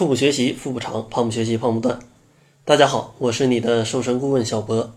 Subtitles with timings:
[0.00, 1.98] 腹部学习，腹部长；胖不学习，胖不断。
[2.64, 4.94] 大家好，我是你的瘦身顾问小博。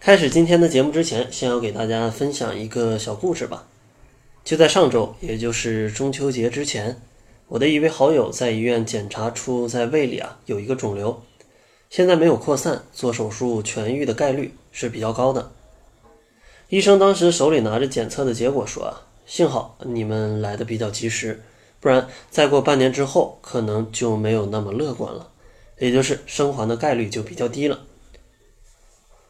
[0.00, 3.68] 开始今天的节目之前，先要给大家分享一个小故事吧。
[4.42, 7.00] 就在上周，也就是中秋节之前，
[7.46, 11.22] 我的一位好友在医院检查出在胃里啊有一个肿瘤，
[11.88, 15.52] 现在没有扩散，做手术痊愈的概率是比较高的。
[16.70, 21.40] 医生当时手里拿着检测的结果说啊，幸好你们来的比较及时。
[21.82, 25.30] 不然，再过半年之后，可能就没有那么乐观了，
[25.80, 27.80] 也就是生还的概率就比较低了。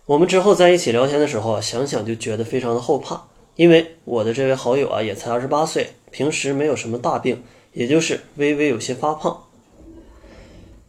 [0.05, 7.43] 我们之后在一起聊天的时候啊，想想就觉得非常的后怕，因为我的这位好友啊也才二十八岁，平时没有什么大病，
[7.73, 9.45] 也就是微微有些发胖。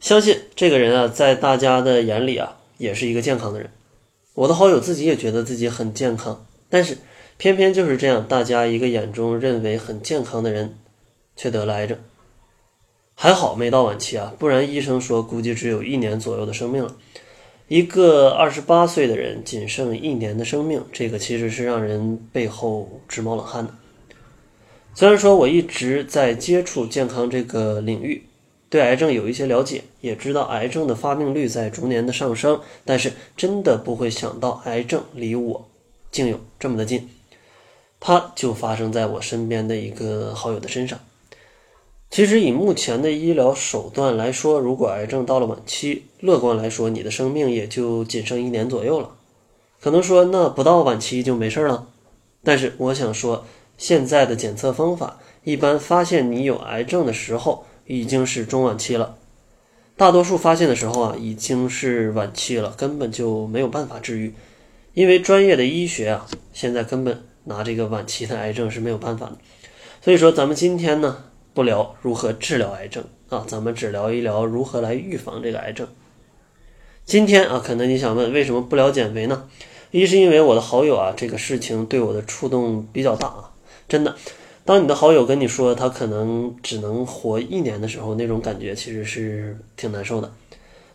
[0.01, 3.69] 相信这个人啊，在大家的眼里啊，也是一个健康的人。
[4.33, 6.97] 我的好友自己也觉得自己很健康，但是
[7.37, 10.77] 偏偏就是这样，大家一个眼中认为很健康的人。
[11.35, 11.97] 却得了癌症，
[13.15, 16.95] 还好没到晚期啊，不然医生说估计只有一年左右的生命了。
[17.67, 23.73] 一个二十八岁的人仅剩一年的生命，这个其实是让人背后直冒冷汗的。
[24.93, 28.23] 虽然说我一直在接触健康这个领域，
[28.69, 35.67] 对癌症有一些了解，也知道癌症的发病率在逐年的上升，但是真的不会想到癌症离我
[36.11, 37.09] 竟有这么的近，
[37.99, 40.99] 它就发生在我身边的一个好友的身上。
[42.13, 49.15] 其实以目前的医疗手段来说，如果癌症到了晚期，乐观来说，你的生命也就仅剩一年左右了。
[49.81, 51.87] 可能说那不到晚期就没事了，
[52.43, 53.47] 但是我想说，
[53.79, 59.15] 现在的检测方法一般发现你有癌症的时候已经是中晚期了，
[59.97, 64.35] 大多数发现的时候啊已经是晚期了，根本就没有办法治愈，
[64.93, 69.37] 因为专业的医学啊现在根本拿这个晚期的癌症是没有办法的。
[70.03, 71.23] 所以说咱们今天呢。
[71.53, 75.87] 不聊如何治疗癌症啊，咱们只聊一聊如何来预防这个癌症。
[77.05, 79.47] 今天啊，可能你想问，为什么不聊减肥呢？
[79.91, 83.51] 一是因为我的好友啊，这个事情对我的触动比较大啊，
[83.87, 84.15] 真的。
[84.65, 90.31] 当你的好友跟你说他可能只能活一年的时候，那种感觉其实是挺难受的。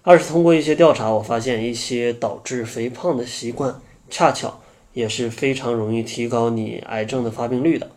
[0.03, 3.81] 二是通过一些调查，我发现一些导致肥胖的习惯，
[4.11, 4.61] 恰巧
[4.95, 7.89] 也是非常容易提高你癌症的发病率的。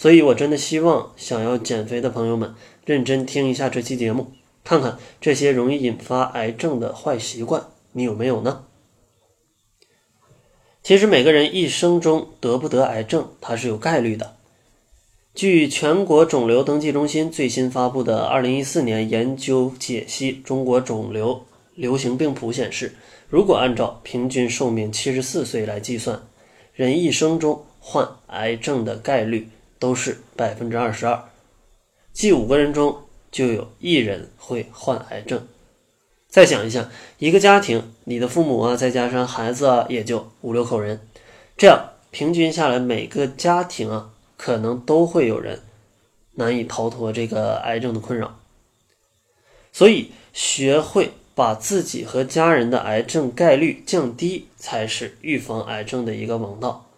[0.00, 2.54] 所以，我真的希望想要减肥的朋友们
[2.86, 4.32] 认真听一下这期节目，
[4.64, 8.64] 看看这些容易引发癌症的坏习惯你有没有呢？
[10.82, 14.36] 其实，每个人一生中得不得癌症，它是有概率的。
[15.34, 21.44] 据全国肿瘤登记中心最新发布的二零一四年研究解析中国肿瘤
[21.74, 22.94] 流行病谱显示，
[23.28, 26.22] 如果按照平均寿命七十四岁来计算，
[26.72, 29.50] 人一生中患癌症的概率。
[29.80, 31.24] 都是百分之二十二，
[32.12, 33.02] 即五个人中
[33.32, 35.48] 就有一人会患癌症。
[36.28, 41.00] 再想一下，一个家庭，你的父母啊，再加上孩子啊，也就五六口人，
[41.56, 45.60] 这样平均下来，每个家庭啊，可能都会有人
[46.34, 48.38] 难以逃脱这个癌症的困扰。
[49.72, 56.89] 所以，学会把自己和家人的癌症概率降低，才是预防癌症的一个王道。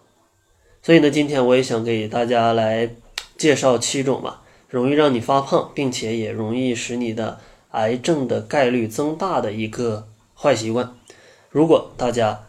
[0.83, 2.91] 所以呢，今天我也想给大家来
[3.39, 7.39] 介绍七种吧，容易让你发胖，并且也容易使你的
[7.71, 10.97] 癌症的概率增大的一个坏习惯。
[11.51, 12.47] 如果大家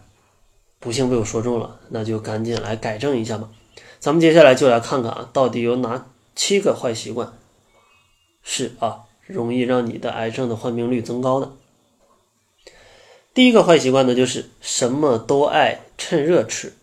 [0.80, 3.50] 不幸被我说中了，那就赶紧来改正一下吧。
[4.00, 7.34] 咱们接下来就来看看啊，到底有哪七个坏习惯
[8.42, 11.52] 是啊，容易让你的癌症的患病率增高的。
[13.34, 16.74] 第一个坏习惯呢，就是什么都爱趁热吃。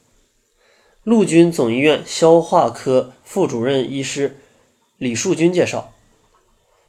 [1.11, 4.37] 陆军总医院消化科副主任医师
[4.97, 5.93] 李树军介绍，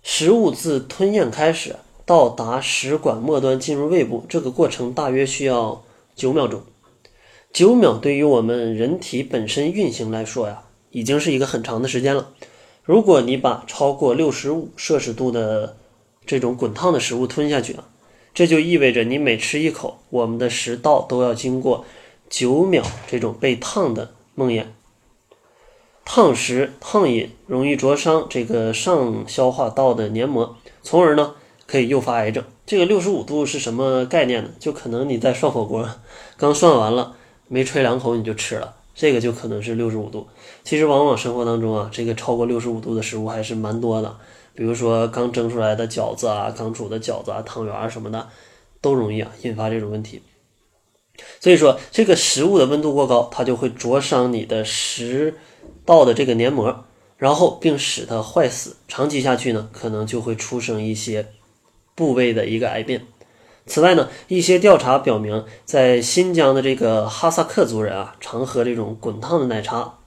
[0.03, 5.81] 食物自吞咽开始到达食管末端进入胃部，这个过程大约需要
[6.15, 6.61] 九秒钟。
[7.51, 12.29] 九秒对于我们人体本身运行来说呀，已经是一个很长的时间了。
[12.83, 15.77] 如果你把超过六十五摄氏度的
[16.27, 17.89] 这种滚烫的食物吞下去啊，
[18.35, 21.83] 这就意味着你每吃一口，我们的食道都要经过。
[22.31, 24.63] 九秒这种被烫的梦魇，
[26.05, 31.35] 烫食烫饮容易灼伤这个上消化道的黏膜，从而呢
[31.67, 32.41] 可以诱发癌症。
[32.65, 34.49] 这个六十五度是什么概念呢？
[34.57, 35.85] 就可能你在涮火锅，
[36.37, 37.17] 刚涮完了，
[37.49, 40.25] 没吹两口你就吃了，这个就可能是六十五度。
[40.63, 44.15] 其实往往生活当中啊，这个超过六十五度的食物还是蛮多的，
[44.55, 48.25] 比如说刚蒸出来的饺子啊，刚煮的饺子啊，汤圆什么的，
[48.79, 50.21] 都容易啊引发这种问题。
[51.39, 55.35] 所以说，这个食物的温度过高，它就会灼伤你的食
[55.85, 56.85] 道的这个黏膜，
[57.17, 61.27] 然后并使它坏死，长期下去呢，可能就会出生一些
[61.95, 63.05] 部位的一个癌变。
[63.67, 69.99] 此外呢，一些调查表明，在新疆的这个哈萨克族人啊，常喝这种滚烫的奶茶，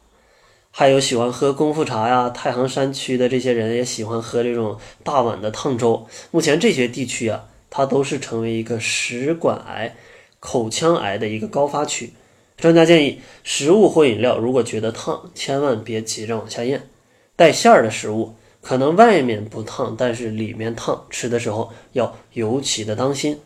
[0.72, 2.28] 还有喜欢喝功夫茶呀。
[2.28, 6.06] 太行山区的这些人也喜欢喝这种大碗的烫粥。
[6.32, 9.94] 目前这些地区啊，它都是成为一个食管癌、
[10.44, 12.12] 口腔癌的一个高发区。
[12.58, 16.86] 专家建议，食物或饮料如果觉得烫，千万别急着往下咽。
[17.34, 23.40] 带馅儿的食物，可能外面不烫，但是里面烫，吃的时候要尤其的当心。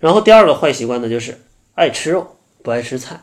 [0.00, 1.38] 然后第二个坏习惯呢，就是
[1.74, 3.20] 爱吃肉不爱吃菜，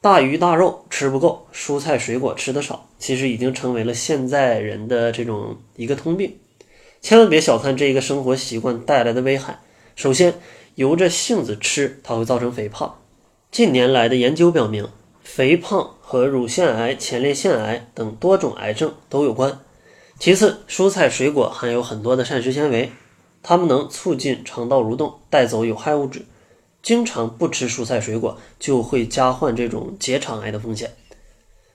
[0.00, 6.38] 大鱼大肉吃不够，蔬菜水果吃的少，其实已经成为了现在人的这种一个通病。
[7.02, 9.58] 千万别小看这一个生活习惯带来的危害。
[9.94, 10.34] 首先，
[10.78, 13.00] 由着性子吃，它会造成肥胖。
[13.50, 14.88] 近年来的研究表明，
[15.24, 19.58] 肥胖和乳腺癌、前列腺癌等多种癌症都有关。
[20.20, 22.92] 其次，蔬菜水果含有很多的膳食纤维，
[23.42, 26.24] 它们能促进肠道蠕动，带走有害物质。
[26.80, 30.94] 经常不吃蔬菜水果，就会加患这种结肠癌的风险。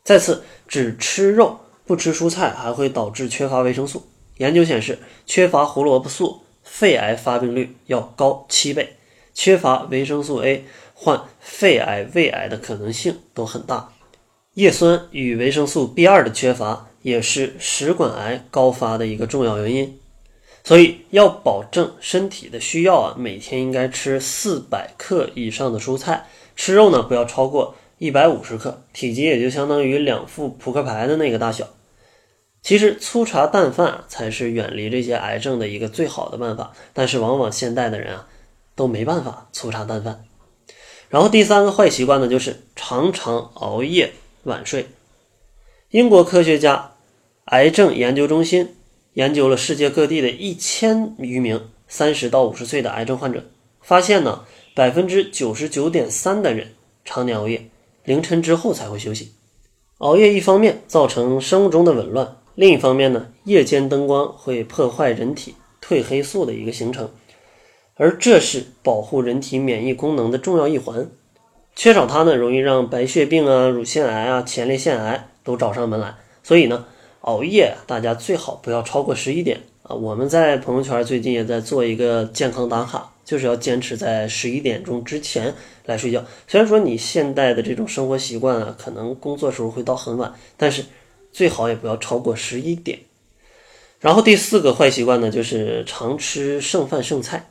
[0.05, 4.07] 再次，只吃肉不吃蔬菜，还会导致缺乏维生素。
[4.37, 8.85] 研究显示，缺乏胡萝卜素，肺癌发病率要高七倍；
[9.33, 10.63] 缺乏维生素 A。
[10.95, 13.91] 患肺癌、胃癌的可能性都很大。
[14.53, 19.99] 叶酸与维生素 B2 的缺乏也是食管癌高发的一个重要原因。
[20.63, 31.67] 所以要保证身体的需要啊，每天应该吃四百克以上的蔬菜，吃肉呢不要超过一百五十克，体积也就相当于两副扑克牌的那个大小。
[32.63, 38.27] 其实粗茶淡饭才是远离这些癌症的一个最好的办法，但是往往现代的人啊
[38.73, 40.23] 都没办法粗茶淡饭。
[41.09, 44.13] 然后第三个坏习惯呢，就是常常熬夜
[44.43, 44.87] 晚睡。
[45.91, 46.93] 英国科学家
[47.45, 48.75] 癌症研究中心
[49.13, 53.43] 研究了世界各地的一千余名三十到五十岁的癌症患者，
[53.81, 56.69] 发现呢，百分之九十九点三的人
[57.03, 57.69] 常年熬夜，
[58.05, 59.33] 凌晨之后才会休息。
[59.97, 67.09] 熬夜一方面造成生物钟的紊乱，另一方面呢，夜间灯光会破坏人体褪黑素的一个形成。
[67.95, 71.09] 而这是保护人体免疫功能的重要一环，
[71.75, 76.15] 缺少它呢，容易让白血病啊、乳腺癌啊、前列腺癌都找上门来。
[76.43, 76.85] 所以呢，
[77.21, 79.95] 熬夜大家最好不要超过十一点啊。
[79.95, 85.53] 我们在朋友圈最近也在做一个健康打卡，就是要坚持在十一点钟之前
[85.85, 86.23] 来睡觉。
[86.47, 90.83] 虽然说你现代的这种生活习惯啊，可能工作时候会到很晚，但是
[91.33, 92.99] 最好也不要超过十一点。
[93.99, 97.49] 然后第四个坏习惯呢，就是常吃剩饭剩菜。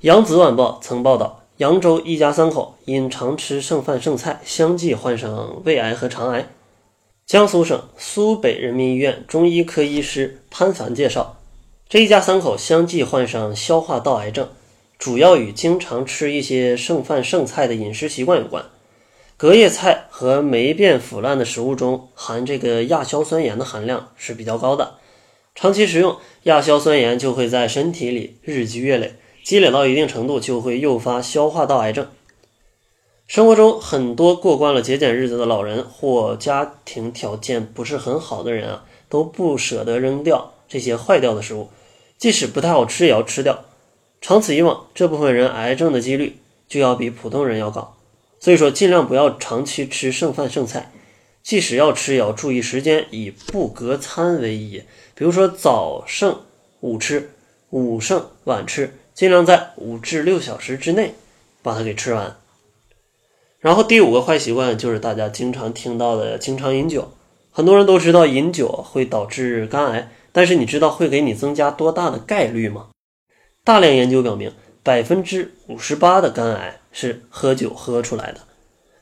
[0.00, 6.48] 扬子晚报曾报道，扬州一家三口因常吃剩饭剩菜，相继患上胃癌和肠癌。
[7.26, 11.40] 江苏省苏北人民医院中医科医师潘凡介绍，
[11.88, 14.48] 这一家三口相继患上消化道癌症，
[14.98, 18.64] 主要与经常吃一些剩饭剩菜的饮食习惯有关。
[19.38, 24.94] 隔夜菜和霉变腐烂的食物中含这个亚硝酸盐的含量是比较高的，
[25.54, 29.14] 长期食用亚硝酸盐就会在身体里日积月累。
[29.44, 32.08] 积累到一定程度，就会诱发消化道癌症。
[33.28, 41.68] 生活中很多过惯了节俭日子的老人或家庭条件不是很好的人啊，都不舍得扔掉这些坏掉的食物，
[42.18, 43.64] 即使不太好吃也要吃掉。
[44.20, 47.94] 长此以往，这部分人癌症的几率就要比普通人要高。
[48.40, 50.92] 所以说，尽量不要长期吃剩饭剩菜，
[51.42, 54.82] 即使要吃，也要注意时间，以不隔餐为宜。
[55.14, 56.40] 比如说早剩
[56.80, 57.30] 午吃，
[57.70, 58.94] 午剩晚吃。
[59.14, 61.14] 尽量在五至六小时之内
[61.60, 62.36] 把它给吃完。
[63.58, 67.10] 然后第五个坏习惯就是大家经常听到的经常饮酒。
[67.50, 72.90] 很多人都知道饮酒会导致肝癌，但是你知道会给你增加多大的概率吗？
[73.64, 74.52] 大量研究表明，
[74.88, 78.40] 百分之五十八的肝癌是喝酒喝出来的。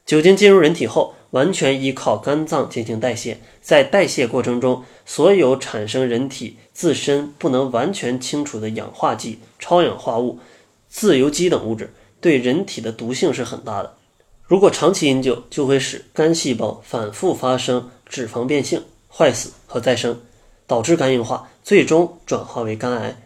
[0.05, 10.41] 酒精进入人体后，完全依靠肝脏进行代谢，在代谢过程中，所有产生人体自身不能完全清除的氧化剂、超氧化物、
[10.89, 13.95] 自由基等物质，对人体的毒性是很大的。
[14.43, 20.21] 如果长期饮酒，就会使肝细胞反复发生脂肪变性、坏死和再生，
[20.67, 23.17] 导致肝硬化，最终转化为肝癌。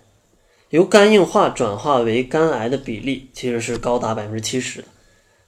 [0.70, 4.88] 由肝硬化转化为肝癌的比例其实是高达百分之七十的。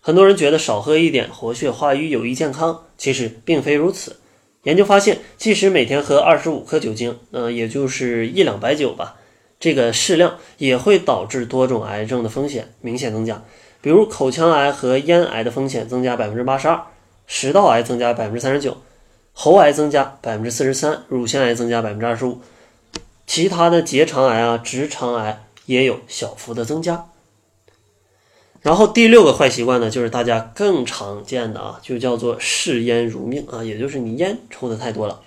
[0.01, 4.17] 很多人觉得少喝一点活血化瘀有益健康，其实并非如此。
[4.65, 9.17] 研究发现，即使每天喝二十五克酒精，嗯，也就是一两白酒吧，
[9.61, 13.43] 这个适量也会导致多种癌症的风险明显增加。
[13.81, 16.81] 比如口腔癌和咽癌的风险增加百分之八十二，
[17.27, 18.77] 食道癌增加百分之三十九，
[19.33, 22.41] 喉癌增加百分之四十三，乳腺癌增加百分之二十五，
[23.27, 27.09] 其他的结肠癌啊、直肠癌也有小幅的增加。
[28.61, 35.21] 然后第六个坏习惯呢，就是大家更常见的啊，就叫做嗜烟如命啊，也就是你烟抽的太多了。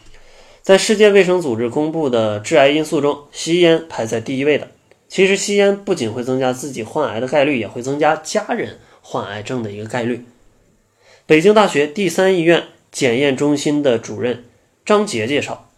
[0.62, 4.70] 在世界卫生组织公布的致癌因素中，吸烟排在第一位的。
[5.08, 10.26] 其实吸烟不仅会增加自己患癌的概率，也会增加家人患癌症的一个概率。
[11.26, 14.46] 北京大学第三医院检验中心的主任
[14.86, 15.70] 张杰介绍，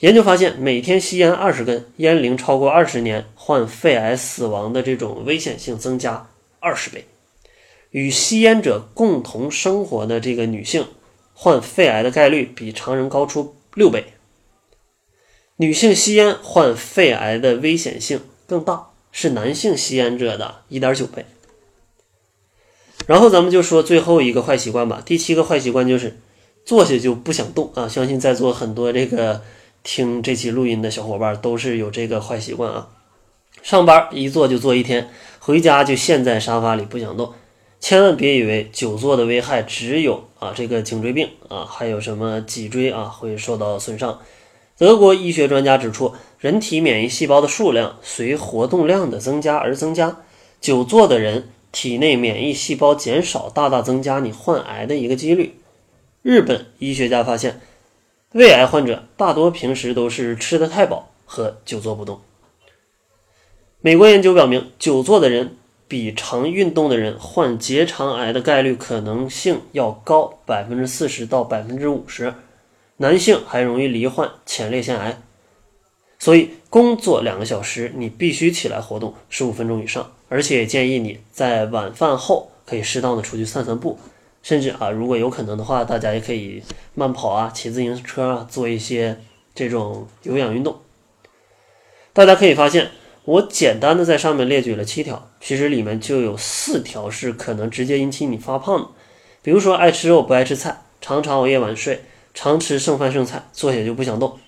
[0.00, 6.28] 研究发现，每天吸烟二十根，烟龄超过二十年，患肺癌死亡的这种危险性增加。
[6.58, 7.06] 二十倍，
[7.90, 10.86] 与吸烟者共同生活的这个女性
[11.32, 14.04] 患肺癌的概率比常人高出六倍。
[15.56, 21.24] 女性吸烟患肺癌的危险性更大，是男性吸烟者的一点九倍。
[23.06, 25.02] 然后咱们就说最后一个坏习惯吧。
[25.04, 26.18] 第七个坏习惯就是
[26.64, 27.88] 坐下就不想动啊！
[27.88, 29.42] 相信在座很多这个
[29.82, 32.88] 听这期录音的小伙伴都是有这个坏习惯啊。
[33.62, 35.08] 上班一坐就坐一天。
[35.42, 37.32] 回家就陷在沙发里不想动，
[37.80, 44.20] 千万别以为久坐的危害只有啊这个颈椎病啊，还有什么脊椎啊会受到损伤。
[44.76, 50.18] 德国医学专家指出，人体免疫细胞的数量随活动量的增加而增加，
[50.60, 55.54] 久坐的人体内免疫细胞减少，大大增加你患癌的一个几率。
[56.20, 57.62] 日本医学家发现，
[58.32, 62.20] 胃癌患者大多平时都是吃的太饱和久坐不动。
[63.80, 65.56] 美国研究表明，久坐的人
[65.88, 72.32] 比常运动的人患结肠癌的概率可能性要高百分之四十到百分之五十，
[72.98, 75.20] 男性还容易罹患前列腺癌。
[76.20, 83.98] 所以，工作两个小时，你必须起来活动十五分钟以上，而且建议你在晚饭后可以适当的出去散散步，
[84.42, 86.62] 甚至啊，如果有可能的话，大家也可以
[86.94, 89.18] 慢跑啊、骑自行车啊，做一些
[89.54, 90.80] 这种有氧运动。
[92.12, 92.90] 大家可以发现。
[93.24, 98.88] 我简单的在上面列举了七条，其实里面就有四条是可能直接引起你发胖的，
[99.42, 104.38] 比如说爱吃肉不爱吃菜，常常熬夜晚睡，常吃剩饭剩菜，坐下就不想动。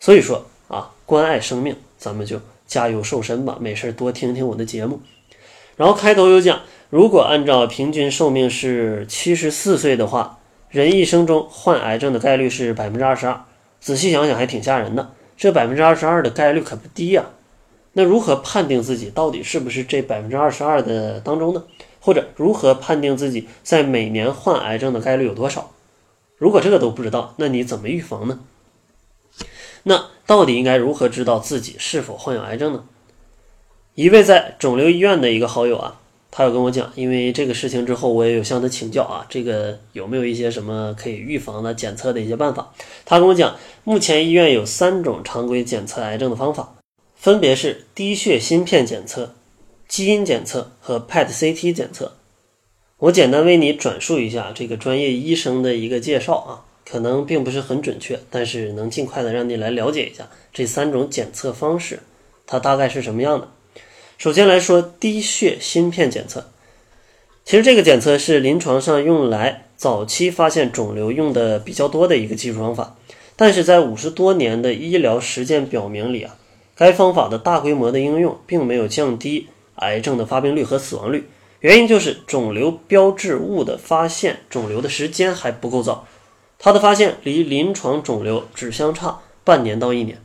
[0.00, 5.00] 所以说啊，关爱生命，咱们就加油瘦身吧，没事多听听我的节目。
[5.76, 6.60] 然后开头有讲，
[6.92, 13.44] 如果按照平均寿命是七十四岁的话，人一生中患癌症的概率是百分之二十二。
[13.80, 17.24] 仔细想想还挺吓人的，这百分之二十二的概率可不低呀。
[17.94, 21.64] 那如何判定自己到底是不是这百分之二十二的当中呢？
[21.98, 25.70] 或者如何判定自己在每年患癌症的概率有多少？
[26.36, 28.40] 如果这个都不知道，那你怎么预防呢？
[29.84, 32.84] 那到底应该如何知道自己是否患有癌症呢？
[33.94, 36.00] 一位在肿瘤医院的一个好友啊，
[36.34, 42.72] 他有跟我讲，因为这个事情之后，我也有向他请教啊，这个有没有一些什么可以预防的检测的一些办法？
[43.04, 46.74] 他跟我讲，目前医院有三种常规检测癌症的方法。
[47.14, 49.34] 分别是滴血芯片检测、
[49.86, 52.14] 基因检测和 PET-CT 检测。
[52.96, 62.00] 我简单为你转述一下这个专业医生的一个介绍啊，可能并不是很准确，但是能尽快的让你来了解一下这三种检测方式，
[62.46, 63.46] 它大概是什么样的。
[64.22, 66.46] 首先来说滴血芯片检测，
[67.44, 72.96] 其实这个检测是临床上用来早期发现肿瘤用的比较多的一个技术方法，
[73.34, 76.36] 但是在五十多年的医疗实践表明里啊。
[76.76, 86.06] 该方法的大规模的应用并没有降低癌症的发病率和死亡率，原因就是肿瘤标志物的发现，肿瘤的时间还不够早，
[86.60, 90.22] 它的发现离临床肿瘤只相差半年到一年。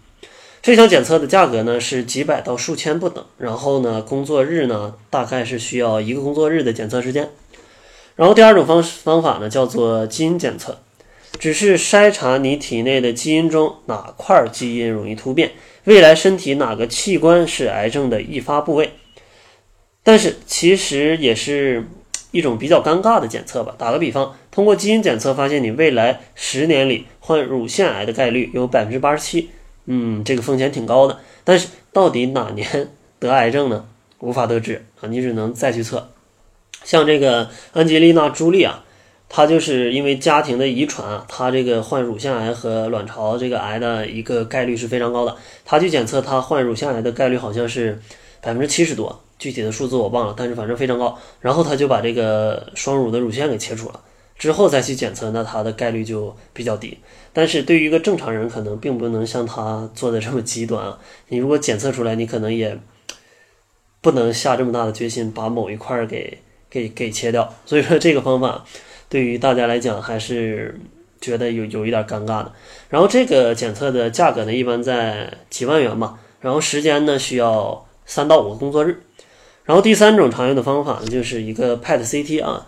[0.67, 7.29] 这项检测的价格呢是几百到数千不等，然后呢工作日呢大概是需要一个工作日的检测时间。
[8.17, 10.79] 然后第二种方方法呢叫做基因检测，
[11.39, 15.53] 只是筛查你体内的基因中哪块基因容易突变。
[15.85, 18.91] 未来身体哪个器官是癌症的易发部位？
[20.03, 21.87] 但是其实也是
[22.31, 23.73] 一种比较尴尬的检测吧。
[23.77, 29.49] 打个比方，通过基因检测发现你未来十年里患乳腺癌的概率有百分之八十七，
[29.87, 31.17] 嗯，这个风险挺高的。
[31.43, 32.89] 但是到底哪年
[33.19, 33.83] 得癌症呢？
[34.19, 36.09] 无法得知啊，你只能再去测。
[36.83, 38.83] 像这个安吉丽娜·朱莉啊。
[39.29, 45.35] 她就是因为家庭的遗传啊，她这个患乳腺癌和卵巢这个癌的一个概率是非常高的。
[45.65, 47.99] 他去检测，他患乳腺癌的概率好像是
[48.39, 51.19] 百分之七十多，具体的数字我忘了，但是反正非常高。
[51.41, 53.99] 然后他就把这个双乳的乳腺给切除了，
[54.37, 56.97] 之后再去检测，那他的概率就比较低。
[57.33, 60.99] 但是对于一个正常人，可能并不能像他做的这么极端啊。
[61.29, 62.77] 你如果检测出来，你可能也
[64.01, 66.37] 不能下这么大的决心把某一块儿给
[66.69, 67.53] 给给切掉。
[67.65, 68.65] 所以说这个方法。
[69.09, 70.77] 对于大家来讲，还是
[71.21, 72.51] 觉得有有一点尴尬的。
[72.89, 76.19] 然后这个检测的价格呢，一般在几万元吧。
[76.41, 79.01] 然后时间呢，需要三到五个工作日。
[79.63, 82.65] 然后第三种常用的方法呢，就是一个 PET CT 啊，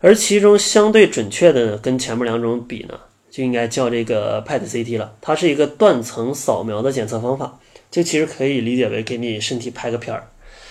[0.00, 2.98] 而其中相对准确的跟前面两种比呢，
[3.30, 5.16] 就应该叫这个 PET CT 了。
[5.20, 7.58] 它是一个断层扫描的检测方法，
[7.90, 10.28] 就其实可以理解为给你身体拍个片儿。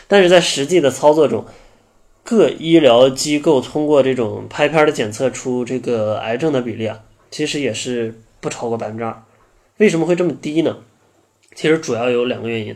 [0.08, 1.46] 但是在实际的操作中，
[2.24, 9.24] 各医疗机构通过这种拍片的检测出这个癌症的比例啊，其实也是不超过百分之二。
[9.78, 10.78] 为什么会这么低呢？
[11.54, 12.76] 其实主要有两个原因。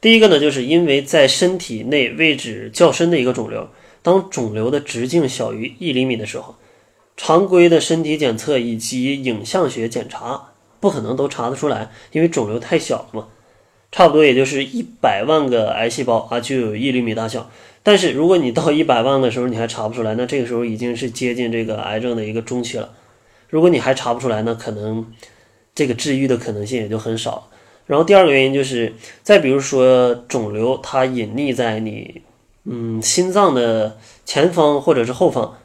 [0.00, 3.68] 第一个呢，就是因为在身体内位置较深的一个肿瘤，
[4.08, 6.54] 当肿瘤的直径小于一厘米的时候，
[7.14, 10.48] 常规的身体检测以及影像学检查
[10.80, 13.26] 不可能都查得出来，因为肿瘤太小了嘛。
[13.92, 17.50] 差不多也就是一百万个癌细胞啊，就有一厘米大小。
[17.82, 22.94] 但是如果你到一百万的时候你还查不出来，那这个时候已经是接近这个癌症的一个中期了。
[23.50, 25.12] 如果你还查不出来，那可能
[25.74, 27.50] 这个治愈的可能性也就很少。
[27.84, 32.22] 然后第二个原因就是，再比如说肿瘤它隐匿在你
[32.70, 35.58] 嗯心脏的前方或者是后方，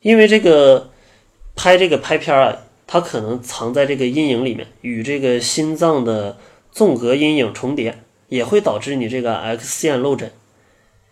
[0.00, 0.90] 因为这个
[1.56, 6.38] 拍这个拍片啊，它可能藏在这个阴影里面，与这个心脏的
[6.70, 7.98] 纵隔阴影重叠，
[8.28, 10.30] 也会导致你这个 X 线漏诊。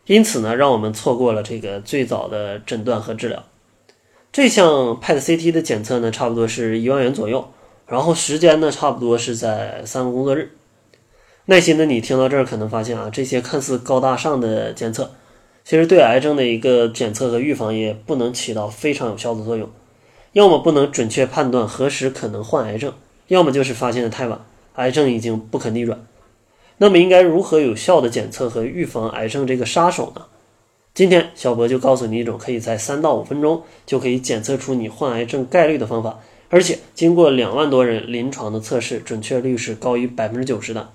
[0.06, 3.42] 因此呢，让我们错过了这个最早的诊断和治疗。
[4.30, 7.52] 这项 PET CT 的检测呢，差不多是一万元左右，
[7.86, 10.50] 然后时间呢，差不多是在三个工作日。
[11.46, 15.12] 耐心的你听到这儿，可能发现啊，这些看似高大上的检测，
[15.64, 19.68] 其实对癌症的一个检测和预防也不能起到非常有效的作用。
[20.32, 22.92] 要么不能准确判断何时可能患癌症，
[23.28, 24.44] 要么就是发现的太晚，
[24.74, 26.04] 癌症已经不可逆转。
[26.78, 30.26] 那么应该如何有效的检测和预防癌症这个杀手呢？
[30.92, 40.90] 今天小博就告诉你一种可以在三到五分钟就可以检测出你患癌症概率的方法，而且经过两万多人临床的测试，准确率是高于百分之九十的。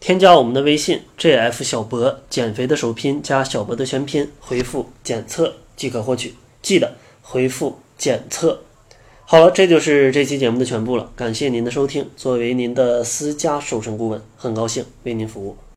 [0.00, 6.34] 添加我们的微信 jf 小博，减肥的首拼加小博的全拼，回复检测即可获取。
[6.62, 8.62] 记得回复检测。
[9.26, 11.12] 好了，这就是这期节目的全部了。
[11.14, 12.08] 感谢您的收听。
[12.16, 15.58] 作为您的私家瘦身顾问，很高兴为您服务。